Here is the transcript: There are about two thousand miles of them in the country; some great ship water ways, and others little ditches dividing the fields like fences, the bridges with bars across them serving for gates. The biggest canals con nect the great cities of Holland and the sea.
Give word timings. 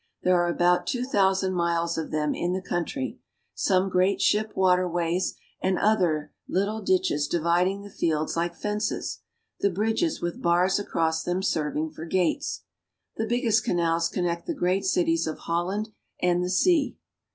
There 0.23 0.35
are 0.37 0.47
about 0.49 0.87
two 0.87 1.05
thousand 1.05 1.53
miles 1.53 1.95
of 1.95 2.09
them 2.09 2.33
in 2.33 2.53
the 2.53 2.61
country; 2.63 3.19
some 3.53 3.87
great 3.87 4.19
ship 4.19 4.51
water 4.57 4.89
ways, 4.89 5.35
and 5.61 5.77
others 5.77 6.29
little 6.49 6.81
ditches 6.81 7.27
dividing 7.27 7.83
the 7.83 7.91
fields 7.91 8.35
like 8.35 8.55
fences, 8.55 9.19
the 9.59 9.69
bridges 9.69 10.19
with 10.19 10.41
bars 10.41 10.79
across 10.79 11.21
them 11.21 11.43
serving 11.43 11.91
for 11.91 12.05
gates. 12.05 12.63
The 13.17 13.27
biggest 13.27 13.63
canals 13.63 14.09
con 14.09 14.23
nect 14.23 14.45
the 14.47 14.55
great 14.55 14.85
cities 14.85 15.27
of 15.27 15.37
Holland 15.37 15.89
and 16.19 16.43
the 16.43 16.49
sea. 16.49 16.97